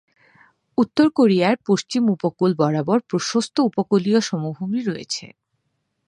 উত্তর 0.77 1.07
কোরিয়ার 1.09 1.55
পশ্চিম 1.67 2.03
উপকূল 2.15 2.51
বরাবর 2.53 2.99
প্রশস্ত 3.09 3.55
উপকূলীয় 3.69 4.19
সমভূমি 4.21 4.79
রয়েছে। 4.81 5.25